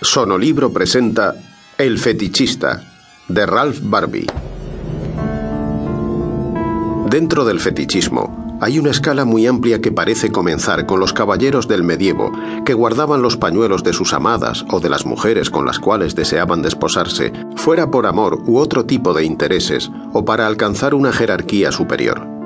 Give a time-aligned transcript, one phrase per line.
[0.00, 1.34] Sonolibro presenta
[1.76, 2.84] El fetichista
[3.26, 4.26] de Ralph Barbie.
[7.10, 11.82] Dentro del fetichismo hay una escala muy amplia que parece comenzar con los caballeros del
[11.82, 12.30] medievo
[12.64, 16.62] que guardaban los pañuelos de sus amadas o de las mujeres con las cuales deseaban
[16.62, 22.37] desposarse, fuera por amor u otro tipo de intereses o para alcanzar una jerarquía superior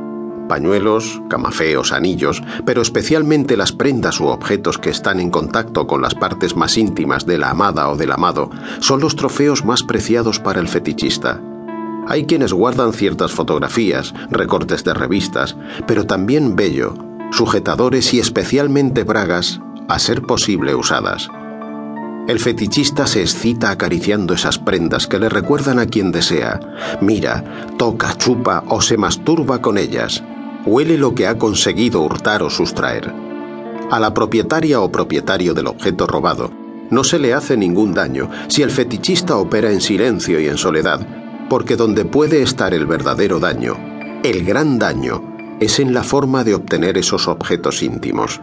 [0.49, 6.15] pañuelos, camafeos, anillos, pero especialmente las prendas u objetos que están en contacto con las
[6.15, 10.61] partes más íntimas de la amada o del amado, son los trofeos más preciados para
[10.61, 11.41] el fetichista.
[12.07, 15.57] Hay quienes guardan ciertas fotografías, recortes de revistas,
[15.87, 16.95] pero también vello,
[17.31, 21.29] sujetadores y especialmente bragas, a ser posible usadas.
[22.29, 26.61] El fetichista se excita acariciando esas prendas que le recuerdan a quien desea,
[27.01, 27.43] mira,
[27.79, 30.23] toca, chupa o se masturba con ellas
[30.65, 33.13] huele lo que ha conseguido hurtar o sustraer.
[33.91, 36.51] A la propietaria o propietario del objeto robado
[36.91, 41.01] no se le hace ningún daño si el fetichista opera en silencio y en soledad,
[41.49, 43.77] porque donde puede estar el verdadero daño,
[44.23, 45.23] el gran daño,
[45.61, 48.41] es en la forma de obtener esos objetos íntimos.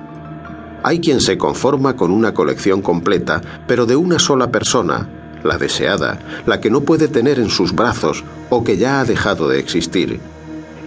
[0.84, 5.10] Hay quien se conforma con una colección completa, pero de una sola persona,
[5.44, 9.48] la deseada, la que no puede tener en sus brazos o que ya ha dejado
[9.48, 10.20] de existir,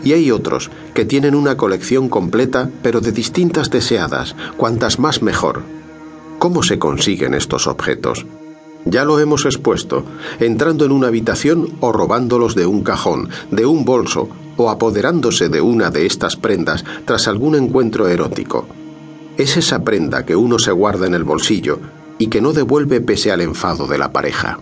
[0.04, 5.62] y hay otros que tienen una colección completa, pero de distintas deseadas, cuantas más mejor.
[6.38, 8.26] ¿Cómo se consiguen estos objetos?
[8.84, 10.04] Ya lo hemos expuesto,
[10.40, 15.60] entrando en una habitación o robándolos de un cajón, de un bolso, o apoderándose de
[15.60, 18.66] una de estas prendas tras algún encuentro erótico.
[19.36, 21.78] Es esa prenda que uno se guarda en el bolsillo
[22.18, 24.58] y que no devuelve pese al enfado de la pareja.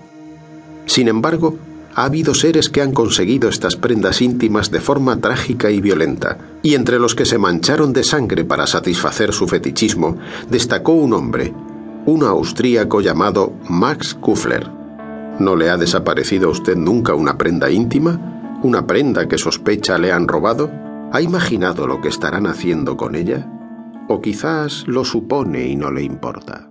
[0.87, 1.57] Sin embargo,
[1.95, 6.75] ha habido seres que han conseguido estas prendas íntimas de forma trágica y violenta, y
[6.75, 10.17] entre los que se mancharon de sangre para satisfacer su fetichismo,
[10.49, 11.53] destacó un hombre,
[12.07, 14.71] un austríaco llamado Max Kufler.
[15.39, 18.59] ¿No le ha desaparecido a usted nunca una prenda íntima?
[18.63, 20.71] ¿Una prenda que sospecha le han robado?
[21.13, 23.49] ¿Ha imaginado lo que estarán haciendo con ella?
[24.09, 26.70] ¿O quizás lo supone y no le importa?